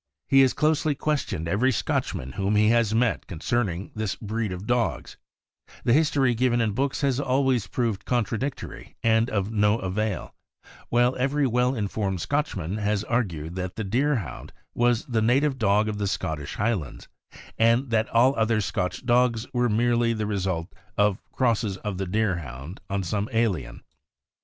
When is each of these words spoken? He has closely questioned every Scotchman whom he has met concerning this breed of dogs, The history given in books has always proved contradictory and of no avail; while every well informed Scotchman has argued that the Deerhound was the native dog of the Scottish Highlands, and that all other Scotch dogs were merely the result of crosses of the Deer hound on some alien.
He 0.27 0.39
has 0.41 0.53
closely 0.53 0.95
questioned 0.95 1.47
every 1.47 1.71
Scotchman 1.71 2.31
whom 2.31 2.55
he 2.55 2.69
has 2.69 2.91
met 2.91 3.27
concerning 3.27 3.91
this 3.93 4.15
breed 4.15 4.51
of 4.51 4.65
dogs, 4.65 5.15
The 5.83 5.93
history 5.93 6.33
given 6.33 6.59
in 6.59 6.71
books 6.71 7.01
has 7.01 7.19
always 7.19 7.67
proved 7.67 8.03
contradictory 8.05 8.95
and 9.03 9.29
of 9.29 9.51
no 9.51 9.77
avail; 9.77 10.33
while 10.89 11.15
every 11.19 11.45
well 11.45 11.75
informed 11.75 12.19
Scotchman 12.19 12.77
has 12.77 13.03
argued 13.03 13.53
that 13.57 13.75
the 13.75 13.83
Deerhound 13.83 14.51
was 14.73 15.05
the 15.05 15.21
native 15.21 15.59
dog 15.59 15.87
of 15.87 15.99
the 15.99 16.07
Scottish 16.07 16.55
Highlands, 16.55 17.07
and 17.59 17.91
that 17.91 18.09
all 18.09 18.35
other 18.37 18.59
Scotch 18.59 19.05
dogs 19.05 19.45
were 19.53 19.69
merely 19.69 20.13
the 20.13 20.25
result 20.25 20.73
of 20.97 21.21
crosses 21.31 21.77
of 21.77 21.99
the 21.99 22.07
Deer 22.07 22.37
hound 22.37 22.81
on 22.89 23.03
some 23.03 23.29
alien. 23.31 23.83